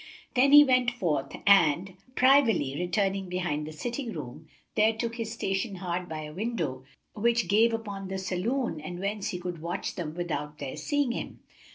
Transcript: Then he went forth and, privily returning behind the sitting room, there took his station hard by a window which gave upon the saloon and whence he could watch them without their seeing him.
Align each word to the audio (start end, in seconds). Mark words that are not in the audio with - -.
Then 0.33 0.51
he 0.51 0.63
went 0.63 0.89
forth 0.89 1.35
and, 1.45 1.93
privily 2.15 2.75
returning 2.75 3.29
behind 3.29 3.67
the 3.67 3.71
sitting 3.71 4.13
room, 4.13 4.47
there 4.73 4.93
took 4.93 5.17
his 5.17 5.31
station 5.31 5.75
hard 5.75 6.09
by 6.09 6.21
a 6.23 6.33
window 6.33 6.85
which 7.13 7.47
gave 7.47 7.71
upon 7.71 8.07
the 8.07 8.17
saloon 8.17 8.79
and 8.81 8.97
whence 8.97 9.27
he 9.29 9.37
could 9.37 9.61
watch 9.61 9.93
them 9.93 10.15
without 10.15 10.57
their 10.57 10.75
seeing 10.75 11.11
him. 11.11 11.41